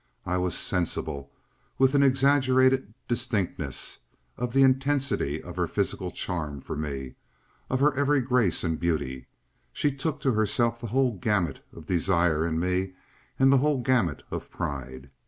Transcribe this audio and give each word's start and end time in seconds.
I 0.25 0.37
was 0.37 0.57
sensible, 0.57 1.31
with 1.77 1.93
an 1.93 2.01
exaggerated 2.01 2.95
distinctness, 3.07 3.99
of 4.35 4.51
the 4.51 4.63
intensity 4.63 5.43
of 5.43 5.57
her 5.57 5.67
physical 5.67 6.09
charm 6.09 6.59
for 6.59 6.75
me, 6.75 7.17
of 7.69 7.81
her 7.81 7.93
every 7.93 8.19
grace 8.19 8.63
and 8.63 8.79
beauty; 8.79 9.27
she 9.71 9.91
took 9.95 10.19
to 10.21 10.31
herself 10.31 10.81
the 10.81 10.87
whole 10.87 11.11
gamut 11.19 11.63
of 11.71 11.85
desire 11.85 12.47
in 12.47 12.59
me 12.59 12.93
and 13.37 13.53
the 13.53 13.59
whole 13.59 13.79
gamut 13.83 14.23
of 14.31 14.49
pride. 14.49 15.11